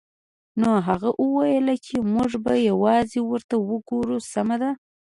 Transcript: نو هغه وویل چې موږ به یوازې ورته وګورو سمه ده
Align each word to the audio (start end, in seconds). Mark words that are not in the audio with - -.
نو 0.61 0.69
هغه 0.87 1.09
وویل 1.23 1.67
چې 1.85 1.95
موږ 2.13 2.31
به 2.43 2.53
یوازې 2.69 3.19
ورته 3.29 3.55
وګورو 3.67 4.17
سمه 4.31 4.55
ده 4.61 4.71